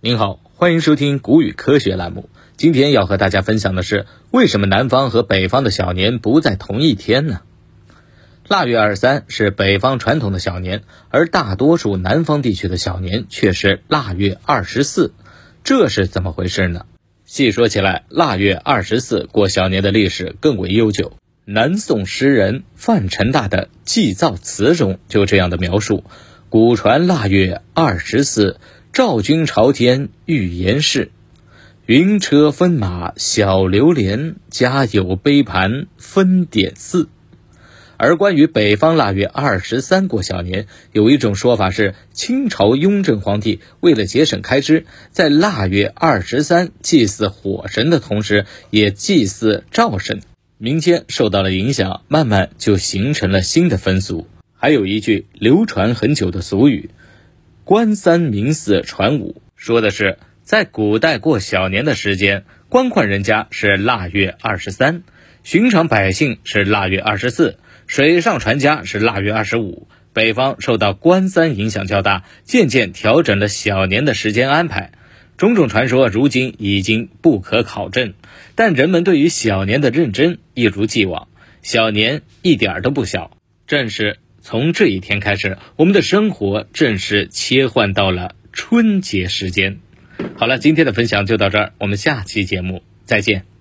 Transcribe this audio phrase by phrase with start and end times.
[0.00, 2.28] 您好，欢迎收听古语科学栏目。
[2.58, 7.40] 今天要和大家分享的是，为什么南方和北方的小年不在同一天呢？
[8.46, 15.14] 腊月二十三是北方传统的小年，而大多数南方地区的小年却是腊月二十四，
[15.64, 16.84] 这是怎么回事呢？
[17.24, 21.14] 细说起来，腊月二十四过小年的历史更为悠久。
[21.46, 26.04] 南宋诗人范成大的《祭灶词》中就这样的描述
[26.50, 28.58] ：“古传腊月二十四。”
[28.96, 31.10] 赵君朝天欲言事，
[31.84, 37.06] 云车分马小流连，家有杯盘分点四。
[37.98, 50.22] 而关于北方腊月二十三过小年，有一种说法是，清朝雍正皇帝为了节省开支，在腊月二十三祭祀火神的同时，也祭祀灶神。
[50.56, 54.26] 民间受到了影响，慢慢就形成了新的风俗。
[54.58, 56.88] 还有一句流传很久的俗语。
[57.66, 65.02] 官三民四传五，说的是在古代过小年的时间，官宦人家是腊月二十三，
[65.42, 67.58] 寻常百姓是腊月二十四，
[67.88, 69.88] 水上船家是腊月二十五。
[70.12, 74.92] 北方受到官三影响较大，渐渐调整了小年的时间安排。
[75.36, 78.14] 种种传说如今已经不可考证，
[78.54, 81.26] 但人们对于小年的认真一如既往。
[81.62, 83.36] 小年一点都不小，
[83.66, 84.18] 正是。
[84.48, 89.80] 从这一天开始，我们的生活正式切换到了春节时间。
[90.36, 93.55] 好了，今天的分享就到这儿，我们下期节目再见。